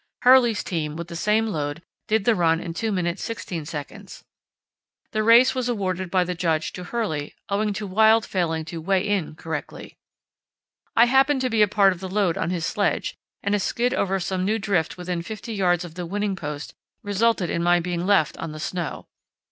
Hurley's 0.23 0.63
team, 0.63 0.95
with 0.95 1.09
the 1.09 1.15
same 1.15 1.45
load, 1.45 1.83
did 2.07 2.25
the 2.25 2.33
run 2.33 2.59
in 2.59 2.73
2 2.73 2.91
min. 2.91 3.15
16 3.17 3.65
sec. 3.67 3.91
The 5.11 5.21
race 5.21 5.53
was 5.53 5.69
awarded 5.69 6.09
by 6.09 6.23
the 6.23 6.33
judge 6.33 6.73
to 6.73 6.85
Hurley 6.85 7.35
owing 7.49 7.71
to 7.73 7.85
Wild 7.85 8.25
failing 8.25 8.65
to 8.65 8.81
"weigh 8.81 9.07
in" 9.07 9.35
correctly. 9.35 9.99
I 10.95 11.05
happened 11.05 11.41
to 11.41 11.51
be 11.51 11.61
a 11.61 11.67
part 11.67 11.93
of 11.93 11.99
the 11.99 12.09
load 12.09 12.35
on 12.35 12.49
his 12.49 12.65
sledge, 12.65 13.13
and 13.43 13.53
a 13.53 13.59
skid 13.59 13.93
over 13.93 14.19
some 14.19 14.43
new 14.43 14.57
drift 14.57 14.97
within 14.97 15.21
fifty 15.21 15.53
yards 15.53 15.85
of 15.85 15.93
the 15.93 16.07
winning 16.07 16.35
post 16.35 16.73
resulted 17.03 17.51
in 17.51 17.61
my 17.61 17.79
being 17.79 18.07
left 18.07 18.35
on 18.39 18.53
the 18.53 18.59
snow. 18.59 19.05